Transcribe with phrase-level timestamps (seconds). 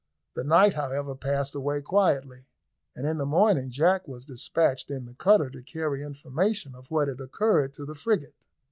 [0.33, 2.49] The night, however, passed away quietly,
[2.95, 7.07] and in the morning Jack was despatched in the cutter to carry information of what
[7.07, 8.33] had occurred to the frigate.